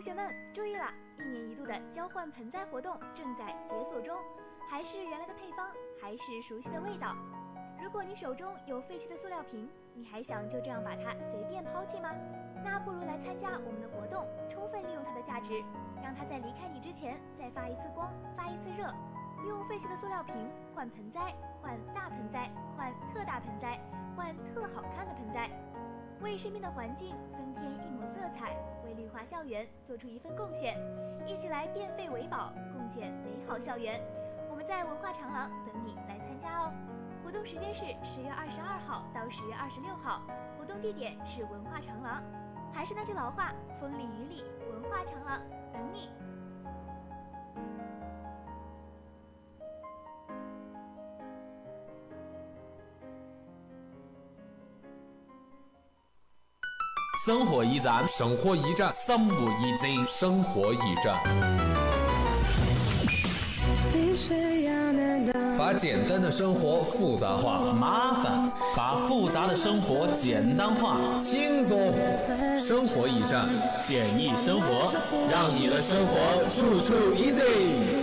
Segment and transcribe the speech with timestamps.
[0.00, 0.86] 同学们注意了，
[1.18, 4.16] 一年一度的交换盆栽活动正在解锁中，
[4.66, 5.68] 还是原来的配方，
[6.00, 7.14] 还是熟悉的味道。
[7.78, 12.14] 如果你手中有废弃的塑料瓶，你还想就这样把它随便抛弃吗？
[12.64, 15.62] 那不如来参加我们的活动，充分利用它的价值，
[16.02, 18.90] 让它在离开你之前再发一次光，发一次热。
[19.46, 20.34] 用废弃的塑料瓶
[20.74, 23.78] 换盆栽，换大盆栽，换特大盆栽，
[24.16, 25.50] 换特好看的盆栽，
[26.22, 28.56] 为身边的环境增添一抹色彩。
[28.84, 30.76] 为绿化校园做出一份贡献，
[31.26, 34.00] 一起来变废为宝，共建美好校园。
[34.50, 36.72] 我们在文化长廊等你来参加哦。
[37.22, 40.22] 活动时间是十月二十二号到十月二十六号，
[40.58, 42.22] 活动地点是文化长廊。
[42.72, 45.40] 还是那句老话，风里雨里，文化长廊
[45.72, 46.08] 等你。
[57.26, 61.20] 生活驿站，生活驿站，生活驿站，生活驿站。
[65.58, 71.92] 把简单的生活复杂化，麻烦把复杂的生活简单化，轻松
[72.58, 73.46] 生活驿站，
[73.82, 74.90] 简易生活，
[75.30, 76.16] 让你的生活
[76.48, 78.00] 处处 easy。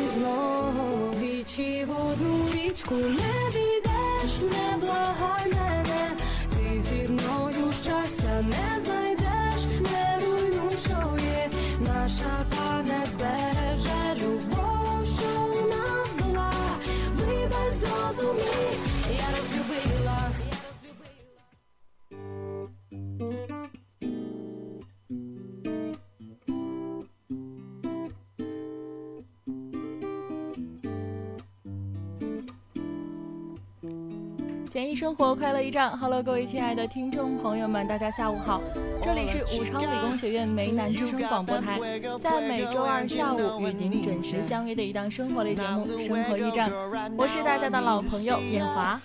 [34.78, 35.98] 简易生活，快乐驿站。
[35.98, 38.62] Hello，各位亲爱的听众朋友们，大家下午好，
[39.02, 41.80] 这里是武昌理工学院梅南之声广播台，
[42.22, 46.70] 在每周二下午与您准时相约的一档生活类节目《生活驿站》，
[47.18, 49.02] 我是大家的老朋友艳华。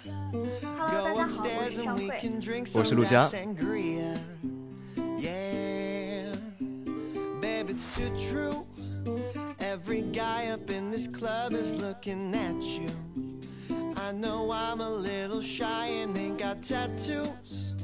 [0.76, 2.20] Hello，大家好，我是尚慧，
[2.74, 3.30] 我是陆佳。
[14.12, 17.74] I know I'm a little shy and ain't got tattoos.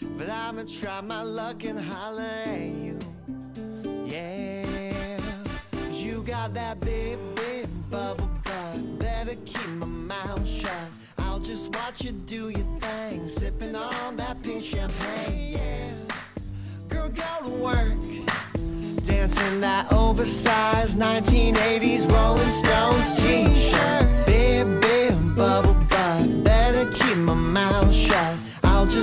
[0.00, 2.98] But I'ma try my luck and holler at you.
[4.06, 5.20] Yeah.
[5.90, 8.98] You got that big, big bubble butt.
[8.98, 10.88] Better keep my mouth shut.
[11.18, 13.28] I'll just watch you do your thing.
[13.28, 15.52] Sipping on that pink champagne.
[15.52, 15.92] Yeah.
[16.88, 19.04] Girl, go to work.
[19.04, 24.11] Dancing that oversized 1980s Rolling Stones t-shirt.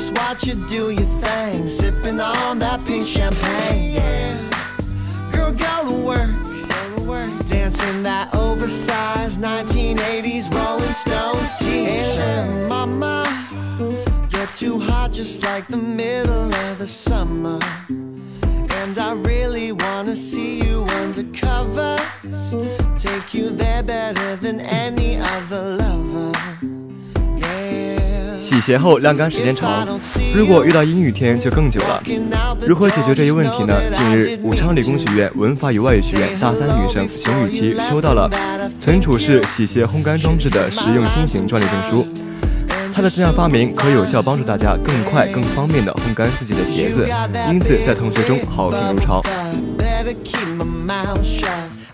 [0.09, 1.67] Just watch you do your thing.
[1.67, 3.93] Sipping on that pink champagne.
[3.93, 5.31] Yeah.
[5.31, 6.29] Girl, go to work.
[6.69, 7.45] Go to work.
[7.47, 12.69] Dancing that oversized 1980s Rolling Stones t-shirt.
[12.69, 13.25] Mama,
[14.31, 17.59] you're too hot just like the middle of the summer.
[17.89, 22.55] And I really wanna see you under covers.
[22.97, 26.88] Take you there better than any other lover.
[28.39, 29.85] 洗鞋后晾干时间长，
[30.33, 32.01] 如果遇到阴雨天就更久了。
[32.65, 33.75] 如何解决这一问题呢？
[33.91, 38.31] 近日，武昌理工学院文法与外语学院大三女生熊雨琪收到了
[38.79, 42.07] 存储式洗鞋烘干装置的实用新型专利证书。
[42.93, 47.07] 她的这项发明可有效帮助大家更快、更方便地烘干自己的鞋子，
[47.51, 49.21] 因此在同学中好评如潮。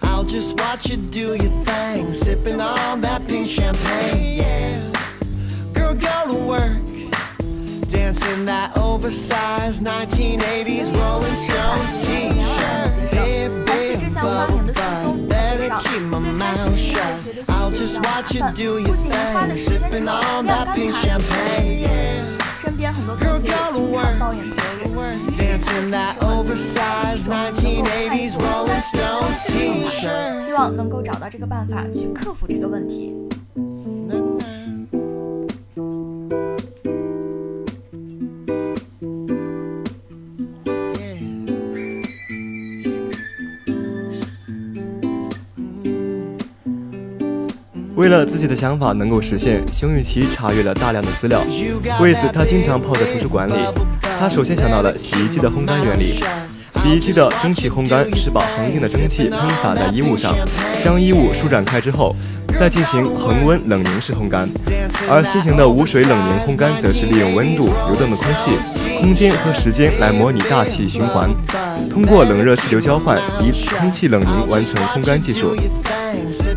[0.01, 4.37] I'll just watch you do your thing, sippin' on that pink champagne.
[4.37, 4.94] Yeah.
[5.94, 6.78] Girl, go to work,
[7.88, 13.10] dancing that oversized 1980s Rolling Stones t-shirt.
[13.10, 17.48] Big, big bubble butt, better keep my mouth shut.
[17.48, 21.80] I'll just watch you do your thing, sipping on that pink champagne.
[21.80, 22.38] Yeah.
[22.60, 24.90] 身边很多同学也经常抱怨责任。
[25.34, 30.44] Dancing that oversized 1980s Rolling Stones t-shirt.
[30.44, 33.23] 希 望能够找到这个办法去克服这个问题。
[47.95, 51.41] 为了自己的想法能够实现，熊雨琪查阅了大量的资料。
[52.01, 53.53] 为此，她经常泡在图书馆里。
[54.19, 56.19] 她首先想到了洗衣机的烘干原理，
[56.73, 60.35] 洗衣机的蒸汽烘干是把恒定的蒸汽喷洒在衣物上，
[60.83, 62.13] 将衣物舒展开之后，
[62.59, 64.45] 再进行恒温冷凝式烘干；
[65.09, 68.51] 而新型的无水冷凝烘干则是利用温度、流动的空气、
[68.99, 71.29] 空间和时间来模拟大气循环，
[71.89, 75.55] 通过冷热气流交换，以空气冷凝完成烘干技术。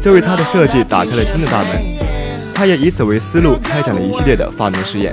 [0.00, 5.12] 这为他的设计打开了新的大门，他也以此为思路开展了一系列的发明实验。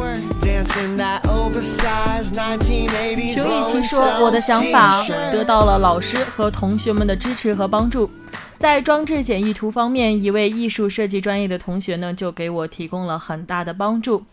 [3.33, 8.09] 熊雨琪说：“我的想法得到了老师和同学们的支持和帮助。
[8.57, 14.23] 在装置简易图方面，一位艺术设计专业的同学呢，就给我提供了很大的帮助。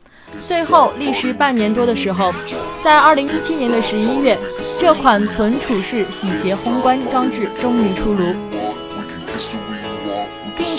[0.40, 2.32] 最后，历时半年多的时候，
[2.82, 4.38] 在二零一七年的十一月，
[4.80, 8.24] 这款存储式洗鞋烘干装置终于出炉，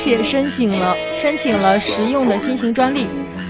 [0.04, 3.08] 且申请了申请了实用的新型专利。”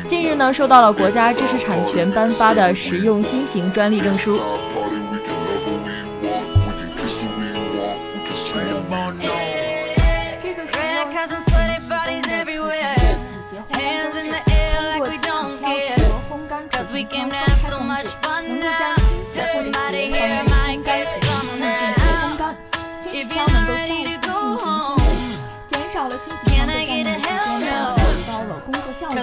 [0.07, 4.39] 近日呢，收到了国家知识产权颁发的实用新型专利证书。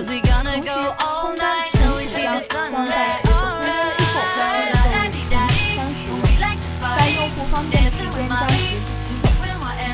[0.01, 6.17] 同时，烘干全储箱将在鞋子烘干之后再用储箱使用，
[6.97, 9.29] 在用户方便的时间将鞋子取走，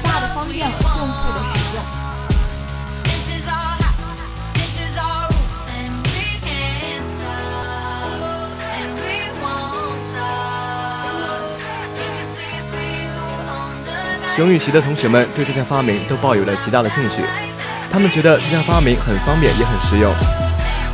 [0.05, 1.76] 大大方便了用户的使用。
[14.37, 17.25] 熊雨琪的同学们对这项发明都抱有了极大的兴趣，
[17.90, 20.12] 他们觉得这项发明很方便也很实用。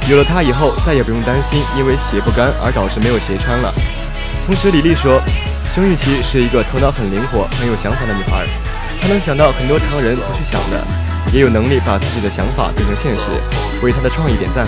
[0.09, 3.73] 有了它以后，再也不用担心因为鞋不干而导致没有鞋穿了。
[4.47, 5.23] 同时，李丽说，
[5.71, 8.45] 熊雨琪是一个头脑很灵活、很有想法的女孩，
[9.01, 10.85] 她能想到很多常人不去想的，
[11.33, 13.31] 也有能力把自己的想法变成现实，
[13.83, 14.67] 为她的创意点赞。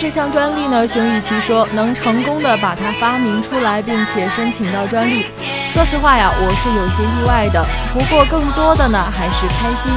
[0.00, 5.26] 这项专利呢，熊雨琦说能成功的把它发明出来，并且申请到专利。
[5.74, 7.62] 说实话呀，我是有些意外的，
[7.92, 9.92] 不过更多的呢还是开心，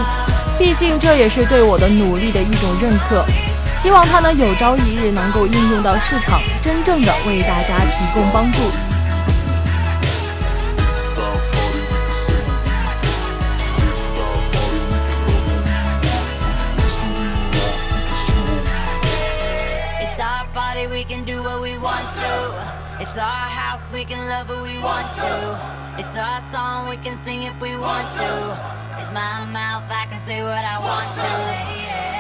[0.60, 3.24] 毕竟这也是对我的努力的一种认可。
[3.78, 8.60] 希望它呢有朝一日能够应用到市场，真正的为大家提供帮助。
[27.46, 28.32] If we want to.
[29.00, 31.32] It's my mouth, I can say what I want to.
[31.84, 32.13] Yeah.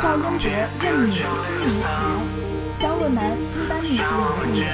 [0.00, 0.44] 赵英博、
[0.80, 1.86] 任敏、辛芩来，
[2.78, 4.66] 张若楠、朱丹妮主演的电影。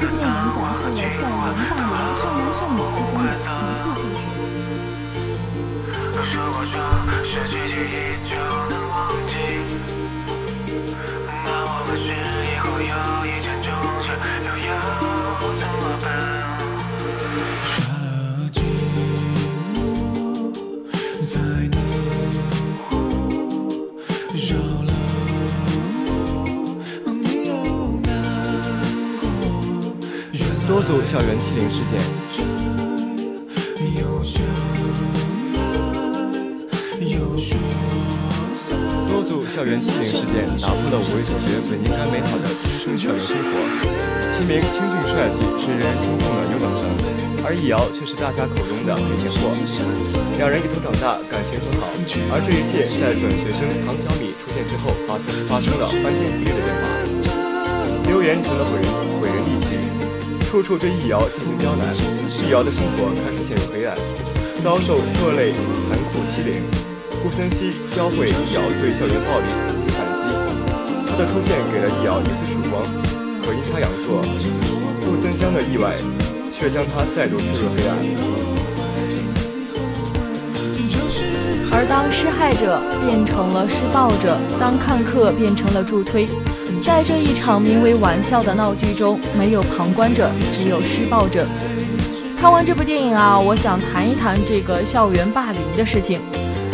[0.00, 3.82] 这部电影讲述了校园霸凌少男少女之间的情愫
[30.80, 32.00] 多组校园欺凌事件。
[39.06, 43.60] 多组校园欺凌事件打破了五位主角本应该美好的青春校园生活。
[44.32, 46.88] 其名清俊帅气，是人人称颂的优等生，
[47.44, 49.52] 而易遥却是大家口中的赔钱货。
[50.38, 51.92] 两人一同长大，感情很好，
[52.32, 56.88] 而这一切在转学生唐小米出现之后发生发生了翻天覆地的变化。
[58.08, 58.88] 流言成了毁人
[59.20, 59.76] 毁人利器，
[60.50, 63.96] 处处对易遥进行刁难，易遥的生活开始陷入黑暗，
[64.64, 66.60] 遭受各类残酷欺凌。
[67.22, 70.26] 顾森西教会易遥对校园暴力进行反击，
[71.06, 72.82] 他的出现给了易遥一丝曙光。
[73.46, 74.24] 可阴差阳错，
[75.06, 75.94] 顾森湘的意外
[76.50, 77.96] 却将他再度推入黑暗。
[81.70, 86.26] 而当施害者变成了施暴者，当看客变成了助推，
[86.82, 91.46] 在这一场名为玩笑的闹剧中，没有旁观者，只有施暴者。
[92.38, 96.20] 看完这部电影啊，我想谈一谈这个校园霸凌的事情。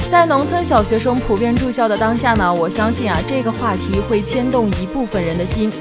[0.08, 5.72] 在农村小学生普遍住校的当下呢，我相信啊，这个话题会牵动一部分人的心。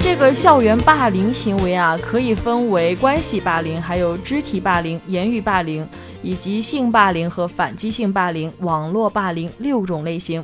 [0.00, 5.86] 这个校园霸凌行为啊，可以分为关系霸凌、还有肢体霸凌、言语霸凌，
[6.22, 10.42] 以及性霸凌和反击性霸凌、网络霸凌六种类型。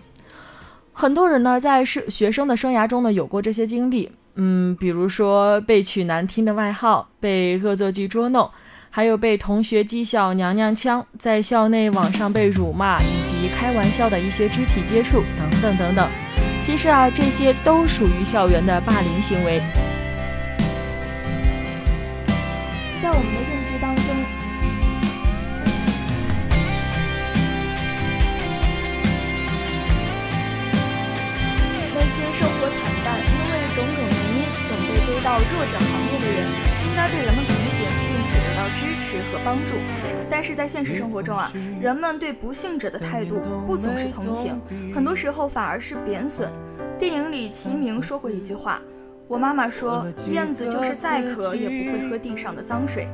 [0.92, 4.10] 很多人呢，在是学生的生涯中呢，有过这些经历。
[4.34, 8.48] 嗯，比如说被取难听的外号，被恶作剧捉弄，
[8.88, 16.08] 还有被同学讥笑娘娘腔，在校内网上被辱骂，以及开玩笑的一些肢体接触等等等等。
[16.60, 19.60] 其实啊，这些都属于校园的霸凌行为。
[23.02, 23.51] 在我们的
[35.50, 36.46] 弱者行业的人，
[36.86, 39.74] 应该被人们同情，并且得到支持和帮助。
[40.30, 44.60] 但是在现实生活中啊，人们对不幸者的态度不总是同情，
[44.92, 46.50] 很多时候反而是贬损。
[46.98, 48.80] 电影里齐明说过一句话。
[49.28, 53.08] 我妈妈说，燕子就是再渴也不会喝地上的脏水。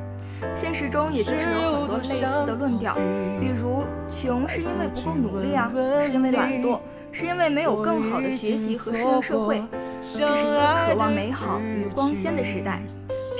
[0.53, 2.95] 现实中也就是有很多类似的论调，
[3.39, 5.71] 比如穷是因为不够努力啊，
[6.05, 6.79] 是因为懒惰，
[7.11, 9.61] 是因为没有更好的学习和适应社会。
[10.01, 12.81] 这是一个渴望美好与光鲜的时代，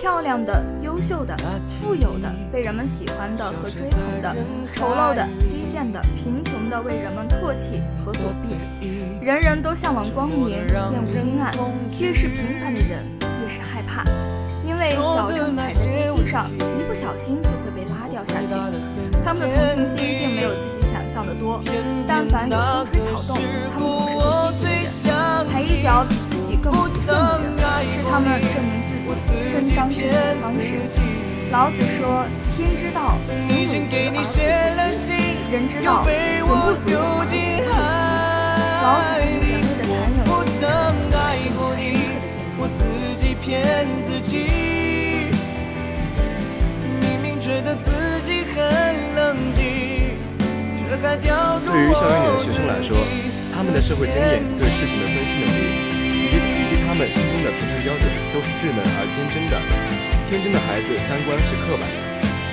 [0.02, 1.36] 漂亮的、优秀的、
[1.70, 4.36] 富有的、被人们喜欢的和追捧的，
[4.74, 8.58] 丑陋的、低贱的、贫穷的为人们唾弃和躲避。
[9.22, 11.54] 人人都向往光明，厌恶阴暗。
[11.98, 13.06] 越是平凡的人，
[13.42, 14.12] 越是害怕，因
[14.80, 18.54] 为脚正踩在阶梯上，一不小心就会被拉掉下去。
[19.24, 21.62] 他们的同情心并没有自己想象的多，
[22.08, 23.38] 但凡有风吹草动，
[23.74, 24.24] 他们总是会
[24.56, 25.20] 积极的人。
[25.52, 27.18] 踩一脚比自己更不幸的
[27.60, 29.12] 人，是他们证明自己
[29.52, 30.80] 伸张正义的方式。
[31.52, 34.40] 老子说：“天之道，损有余而不足；
[35.52, 36.08] 人之道，损
[36.40, 36.48] 不
[36.80, 36.96] 足而
[37.26, 37.36] 不足。”
[38.82, 40.58] 老子对人类的残忍有着深
[42.56, 42.72] 刻的
[43.20, 44.59] 见解。
[51.00, 52.92] 对于校园里的学生来说，
[53.56, 58.04] 他们的社会经验、对事情的分析能力，以及以及他们心中的评判标准，
[58.36, 59.56] 都是稚嫩而天真的。
[60.28, 61.98] 天真的孩子三观是刻板的，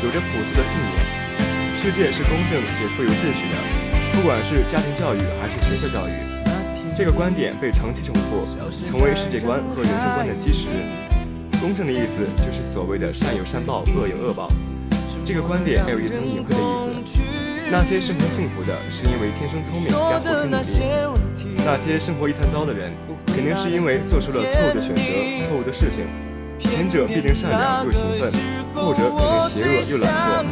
[0.07, 0.95] 有着朴素的信念。
[1.75, 3.59] 世界是公正且富有秩序的，
[4.15, 6.15] 不管是家庭教育还是学校教育，
[6.95, 8.47] 这个观点被长期重复，
[8.87, 10.69] 成为世界观和人生观的基石。
[11.61, 14.49] 公正的意思就是所谓的善有善报，恶有恶报。
[15.25, 16.89] 这个观点还有一层隐晦的意思，
[17.69, 20.63] 那些生活幸福的是因为天生聪明加后天努力，
[21.65, 22.93] 那些生活一团糟的人，
[23.27, 25.03] 肯定是因为做出了错误的选择、
[25.49, 26.07] 错误的事情。
[26.59, 28.33] 前者必定善良又勤奋，
[28.73, 30.47] 后者肯定邪恶又懒惰。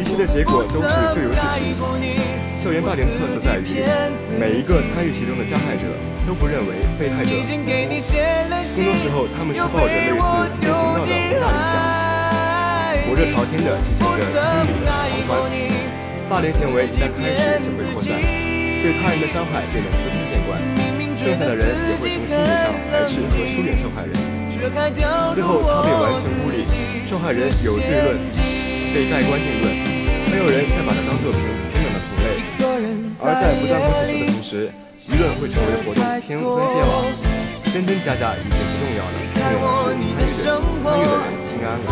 [0.00, 1.62] 一切的结果都是咎由自取。
[2.56, 3.80] 校园霸凌的特色在于，
[4.38, 5.86] 每一个参与其中的加害者
[6.26, 7.70] 都不认为被害者很无辜，
[8.76, 10.22] 更多时候他们是抱着类似
[10.52, 11.74] 替天行道的伟大理想，
[13.08, 14.90] 火热朝天的进行着心理的
[15.26, 15.71] 狂欢。
[16.28, 20.60] 霸凌行为一旦开始就会扩散，对他人的伤害变得司空见惯，
[21.16, 24.12] 剩下的人也会从心理上排斥和疏远受害人。
[25.34, 26.64] 最后，他被完全孤立，
[27.06, 28.16] 受害人有罪论，
[28.94, 29.74] 被盖棺定论，
[30.30, 31.40] 没有人再把他当作平
[31.72, 32.26] 平等的同类。
[33.18, 34.70] 而在不断攻击者的同时，
[35.10, 37.04] 舆论会成为活动天分界网，
[37.72, 40.32] 真真假假已经不重要了，重要的是参与的人
[40.80, 41.86] 参与的人心安了。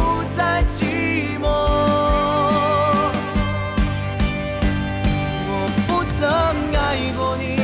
[6.21, 7.63] 曾爱过你，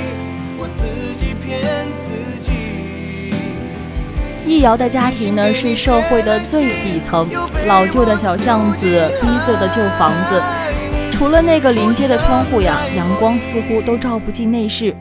[0.57, 0.87] 我自
[1.19, 1.61] 己骗
[1.99, 3.31] 自己。
[4.47, 7.29] 易遥的家庭呢是社会的最底层，
[7.67, 8.87] 老旧的小巷子，
[9.21, 10.43] 逼仄的旧房子，
[11.13, 14.97] 除了那个临街的窗户呀，阳光似乎都照不进内室。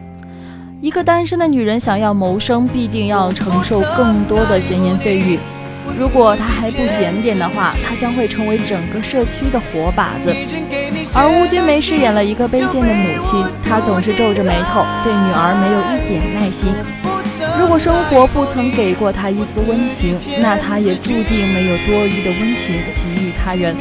[0.82, 5.40] 一个单身的女人想要谋生，必定要承受更多的闲言碎语。
[5.98, 10.33] 如果她还不检点的话，她将会成为整个社区的活靶子。
[11.14, 16.74] 而邬君梅饰演了一个卑贱的母亲，她总是皱着眉头，对女儿没有一点耐心。
[17.60, 23.75] 如果生活不曾给过她一丝温情，那她也注定没有多余的温情给予他人。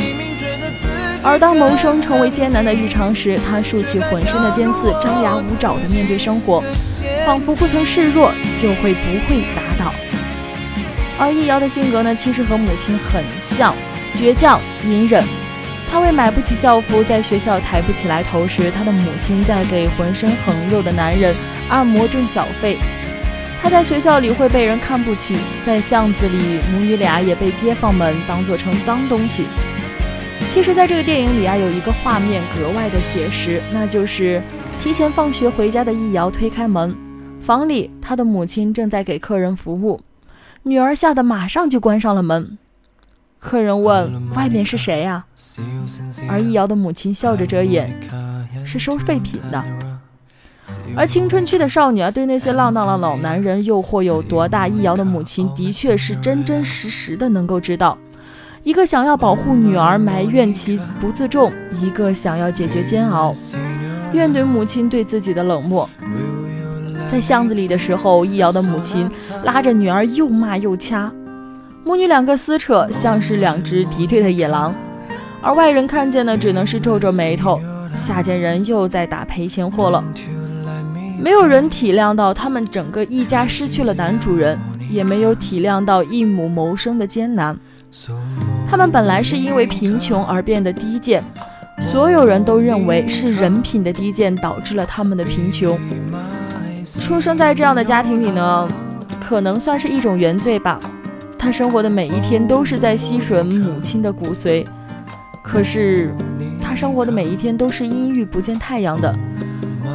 [1.22, 6.62] 而当谋生成为艰难的日常时，她竖起浑身的尖刺，张牙舞爪地面对生活，
[7.24, 9.94] 仿佛不曾示弱就会不会打倒。
[11.18, 13.74] 而易遥的性格呢，其实和母亲很像，
[14.16, 15.24] 倔强、隐忍。
[15.90, 21.32] 他为买不起校服，在学校抬不起来头时，他的母亲在给浑身横肉的男人
[21.68, 22.78] 按摩挣小费。
[23.62, 29.46] 他在学校里会被人看不起，在巷子里，母女俩也被街坊们当做成脏东西。
[30.48, 34.42] 其实，在这个电影里啊，有一个画面格外的写实，那就是
[34.82, 36.94] 提前放学回家的易遥推开门，
[37.40, 40.00] 房里他的母亲正在给客人服务，
[40.66, 42.56] 女儿吓得马上就关上了门。
[43.38, 45.26] 客人问：“外面是谁呀、
[46.26, 48.00] 而易遥的母亲笑着遮掩
[48.64, 49.62] ：“是收废品的。”
[50.96, 57.98] 而青春期的少女啊，对那些浪荡的老男人诱惑有多大，易遥的母亲的确是真真实实的能够知道。
[58.62, 63.34] 一个想要保护女儿，埋怨其不自重；一个想要解决煎熬，
[64.14, 65.86] 怨怼母亲对自己的冷漠。
[67.10, 69.08] 在巷子里的时候，易遥的母亲
[69.44, 71.12] 拉着女儿又骂又掐，
[71.84, 74.74] 母女两个撕扯，像是两只敌对的野狼。
[75.40, 77.60] 而外人看见呢，只能是皱皱眉头，
[77.94, 80.02] 下贱人又在打赔钱货了。
[81.20, 87.56] 没有人体谅到他们整个一家失去了男主人，也没有体谅到一母谋生的艰难。
[88.68, 91.22] 他们本来是因为贫穷而变得低贱，
[91.80, 95.78] 所有人都认为是人品的低贱导致了他们的贫穷。
[97.04, 98.66] 出生在这样的家庭里呢，
[99.20, 100.80] 可能算是一种原罪吧。
[101.38, 104.64] 他生活的每一天都是在吸吮母亲的骨髓，
[105.42, 106.14] 可是
[106.62, 109.14] 他生活的每一天都是阴郁不见太阳的。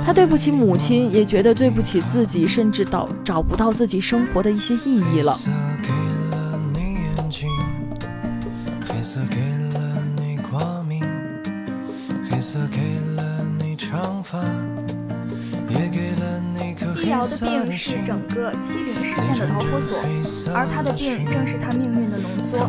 [0.06, 5.36] 他对不起母亲，也觉得对不起自己，甚至到找不到自己生活的一些意义了。
[8.92, 9.20] 黑色
[12.72, 12.80] 给
[13.16, 14.40] 了你，长发，
[17.10, 17.98] 易遥的病是。
[18.06, 19.98] 整个欺凌事件的导火索，
[20.54, 22.68] 而他的病正是他命运的浓缩。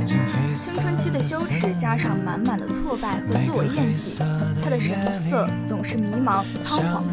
[0.54, 4.18] 青春期的羞耻加上满满的挫败和自我厌弃，
[4.62, 7.12] 他的神色总是迷茫仓皇的。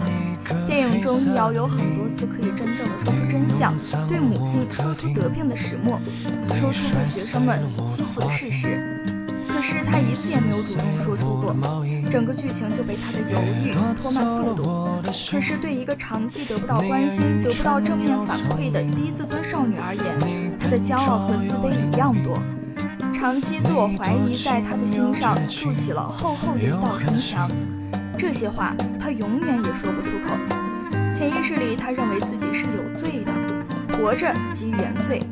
[0.65, 3.73] 电影中，易遥有很多次可以真正的说出真相，
[4.07, 5.99] 对母亲说出得病的始末，
[6.55, 8.81] 说出被学生们欺负的事实。
[9.47, 11.53] 可是他一次也没有主动说出过，
[12.09, 14.89] 整个剧情就被他的犹豫拖慢速度。
[15.31, 22.39] 可是对一个长期得不到关心、得不到正面反馈的低自尊少女而言，她的骄傲和自卑一样多。
[23.13, 27.49] 长期自我怀疑在她的心上筑起了厚厚的一道城墙。
[28.17, 30.35] 这些话她永远也说不出口。
[31.15, 33.33] 潜意识里，她认为自己是有罪的，
[33.97, 35.23] 活着即原罪。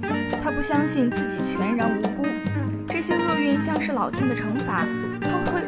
[0.43, 2.25] 她不相信自己全然无辜。
[2.87, 4.85] 这些厄运像是老天的惩罚，
[5.21, 5.61] 她会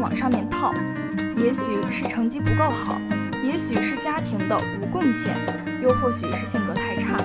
[0.00, 0.74] 往上面套。
[1.36, 3.00] 也许是成绩不够好，
[3.42, 5.34] 也许是家庭的无贡献，
[5.82, 7.16] 又或许是性格太差。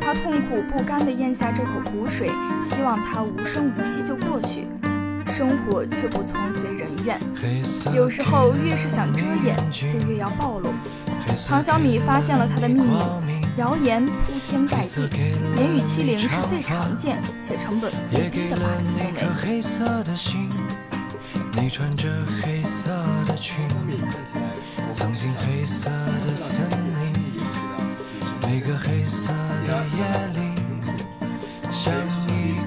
[0.00, 2.30] 他痛苦不甘地咽下这口苦水，
[2.62, 4.66] 希望它无声无息就过去。
[5.32, 7.20] 生活却不从随人愿，
[7.94, 10.70] 有时候越是想遮掩，就越要暴露。
[11.46, 12.98] 唐小米发现了他的秘密，
[13.56, 14.12] 谣言铺
[14.44, 15.08] 天盖地，
[15.56, 18.92] 言语欺凌是最常见且成本最低的霸凌
[20.16, 20.59] 行为。
[21.52, 22.08] 你穿着
[22.42, 22.90] 黑色
[23.26, 23.66] 的裙，
[24.92, 26.60] 藏进黑色的森
[27.00, 27.42] 林，
[28.42, 29.32] 每个黑色
[29.66, 30.54] 的夜里，
[31.72, 31.92] 想
[32.26, 32.59] 你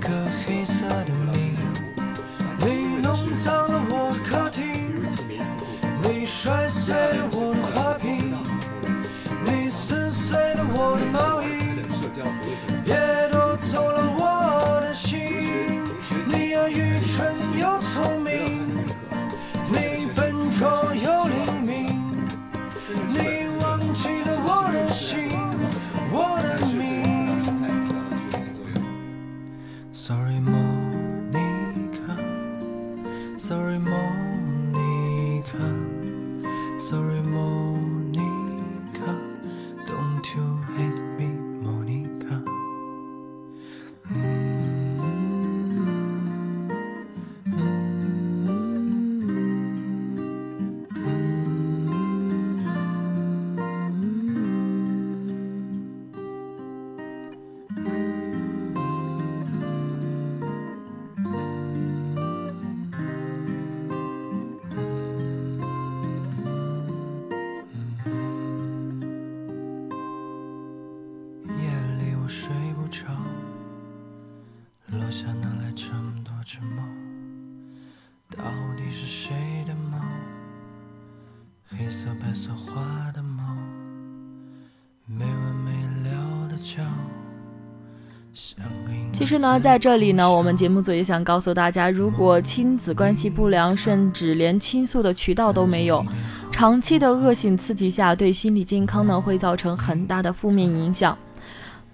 [89.11, 96.03] 其实呢，在这里呢，我们节目组也想告诉大家，如果亲子关系不良，甚至连倾诉的渠道都没有，
[96.51, 101.17] 长期的恶性刺激下，对心理健康呢会造成很大的负面影响。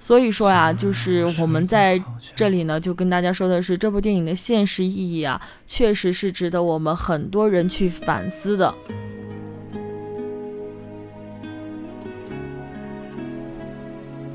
[0.10, 2.02] 所以说啊，就是我们在
[2.36, 8.74] 这里呢，就跟大家说的是，这部电影的现实意义啊，确实是值得我们很多人去反思的。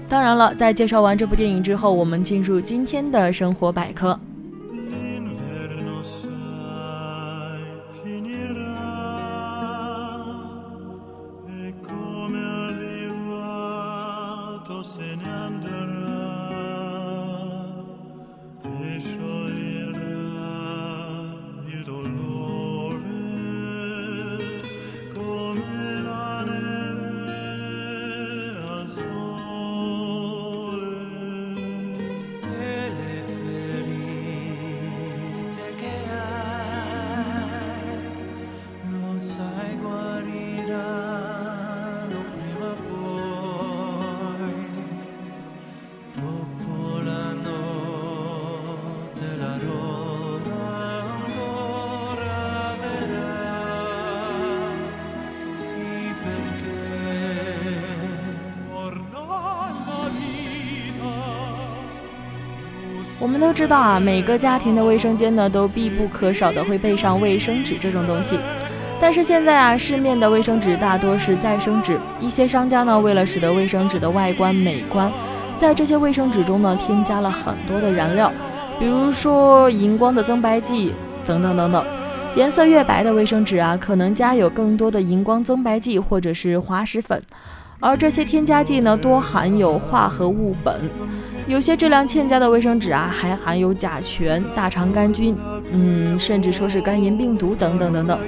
[0.08, 4.16] 当然了，在介绍完这部电影之后，我们进入今天的生活百科。
[14.66, 15.34] To se ne
[63.34, 68.38] 我们都知道啊，每个家庭的卫生间呢，都必不可少的会备上卫生纸这种东西。
[69.00, 75.10] 但是现在啊，市面的卫生纸大多是再生纸，一些商家呢，为了使得卫生纸的外观美观，
[75.58, 78.30] 在这些卫生纸中呢，添加了很多的燃料，
[78.78, 80.92] 比如说荧光的增白剂
[81.26, 81.84] 等等等等。
[82.36, 87.20] 颜色越白的卫生纸啊，可能加有更多的荧光增白剂或者是滑石粉，
[87.84, 90.72] 而这些添加剂呢，多含有化合物苯。
[91.46, 95.36] 有些质量欠佳的卫生纸啊，还含有甲醛、大肠杆菌，
[95.70, 98.18] 嗯，甚至说是肝炎病毒等等等等。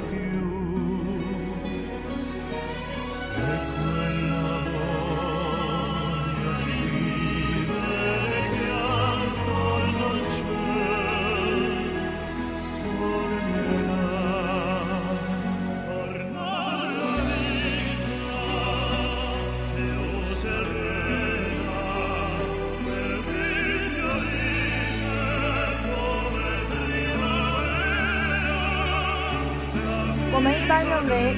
[30.36, 31.32] 我们一般认为，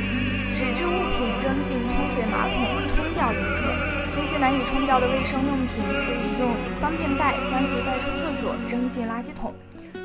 [0.52, 3.70] 纸质物品扔进冲水马桶冲掉即可。
[4.18, 9.54] 那些难以冲掉的卫生用品，可以用方便袋将其带出厕所，扔进垃圾桶，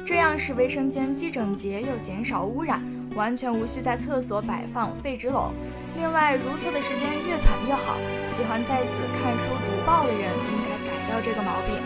[0.05, 5.49] 这样使卫生间既整洁又减少污染，完全无需在厕所摆放废纸篓。
[5.97, 7.97] 另外，如厕的时间越短越好。
[8.29, 11.81] 喜欢在此看书读报的人，应该改掉这个毛病。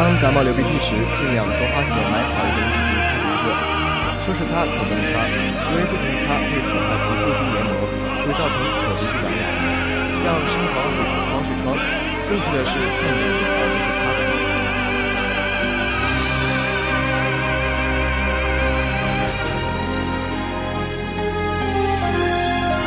[0.00, 3.44] 当感冒流鼻涕时，尽量多花钱买好一点纸巾擦鼻子。
[4.24, 7.84] 说是擦可不能擦，因为不停地擦会损害皮肤及黏膜，
[8.24, 9.44] 会造成口鼻感染。
[10.16, 11.76] 像生黄水黄水疮，
[12.24, 14.40] 正确的是正干净，而不是擦干净。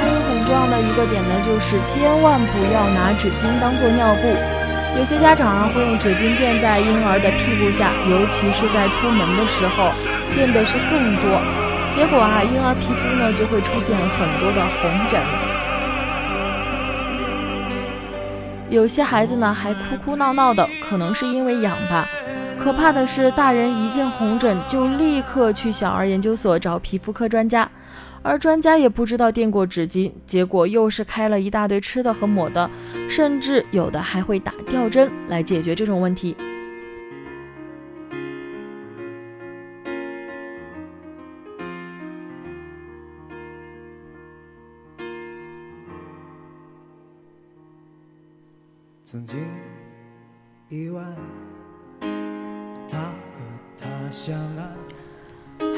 [0.01, 4.33] 还有很重要的一个点呢，就是千万不要拿纸巾当做尿布。
[4.95, 9.91] 有些家长啊会用纸巾垫在婴儿的屁股下，尤其是在出门的时候，
[10.35, 11.41] 垫的是更多，
[11.91, 15.19] 结果啊婴儿皮肤呢就会出现很多的红疹。
[18.69, 22.07] 有些孩子呢还哭哭闹闹的，可能是因为痒吧。
[22.59, 27.67] 可怕的是，大人一见红疹就立刻去小儿研究所找皮肤科专家。
[28.23, 32.69] 而专家也不知道垫过纸巾，结果又是开了一大堆吃的和抹的，
[33.09, 36.35] 甚至有的还会打吊针来解决这种问题。
[49.03, 49.37] 曾经
[50.69, 51.03] 意外，
[52.89, 53.41] 他和
[53.77, 55.02] 他相爱。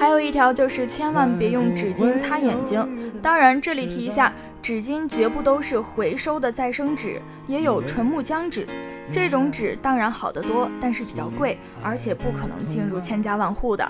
[0.05, 2.87] 还有一条就是千万别用纸巾擦眼睛。
[3.23, 8.67] 当然，这里提一下，纸巾绝不都是回收的再生纸，也有纯木浆纸。
[9.11, 13.83] 这种纸当然好得多，但是比较贵，而且不可能进入千家万户的。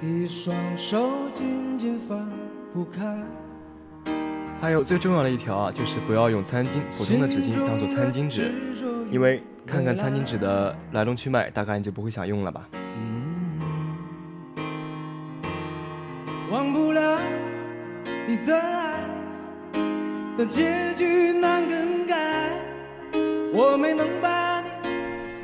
[0.00, 2.26] 一双手紧紧放
[2.72, 3.22] 不开
[4.58, 8.50] 还有最重要的一条啊，就是不要用餐巾普通的纸巾当做餐巾纸，
[9.10, 12.66] 因为看看餐巾纸的来龙去脉，大概你就不会想用了吧。
[18.44, 18.94] 的爱，
[20.36, 22.16] 但结局难更改。
[23.52, 24.62] 我没能把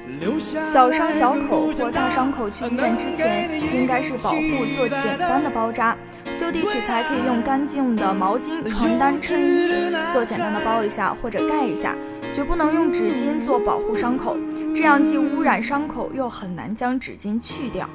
[0.07, 0.65] 你留下。
[0.65, 5.97] 小伤小口或大伤口去医院之前，应该是保护做简单的包扎。
[6.37, 11.97] 就地取材，可以用干净的毛巾、床单、衬衣做简单的包一下或者盖一下，
[12.33, 14.37] 绝不能用纸巾做保护伤口，
[14.75, 17.89] 这样既污染伤口，又很难将纸巾去掉。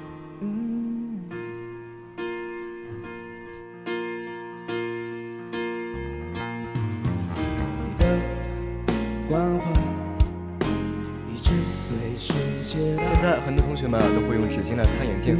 [13.92, 15.36] 在很多同学们都会用纸巾来擦眼镜，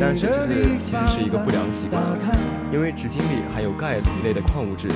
[0.00, 2.02] 但是这是其实是一个不良的习惯，
[2.72, 4.88] 因为纸巾里含有钙一类的矿物质，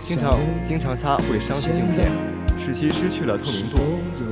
[0.00, 2.10] 经常经常擦会伤及镜片，
[2.56, 3.78] 使其失去了透明度，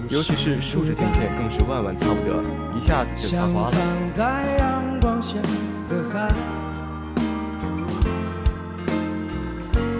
[0.08, 2.42] 尤其是树脂镜片更是万万擦不得，
[2.76, 3.76] 一下子就擦花了。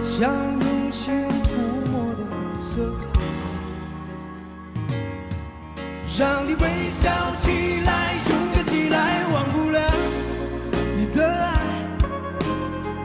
[0.03, 3.14] 像用心涂抹的色彩。
[6.17, 9.81] 让你微笑起来，勇敢起来，忘不了
[10.95, 11.59] 你的爱，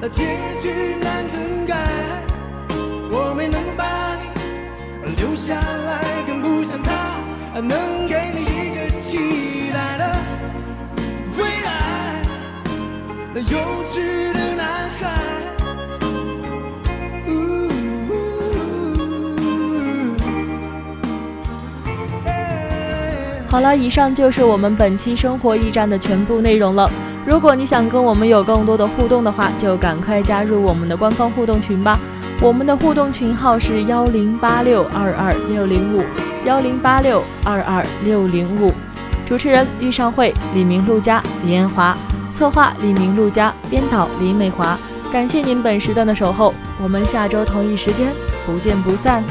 [0.00, 1.74] 那结局难更改。
[3.10, 7.18] 我没能把你留下来，更不像他
[7.60, 10.04] 能给你一个期待的
[11.36, 11.68] 未来。
[13.34, 14.99] 那幼稚的男孩。
[23.50, 26.88] 好了，以上就是我们本期生活驿站的全部内容了。
[27.26, 31.98] 如果你想跟我们有更多的互动的话，就赶快加入我们的官方互动群吧。
[32.40, 36.04] 我们的互动群号是幺零八六二二六零五
[36.46, 38.72] 幺零八六二二六零五。
[39.26, 41.98] 主持人：玉尚会、李明、陆佳、李艳华，
[42.30, 44.78] 策划：李明、陆佳，编导：李美华。
[45.12, 48.12] 感谢您本时段的守候，我们下周同一时间
[48.46, 49.24] 不见不散。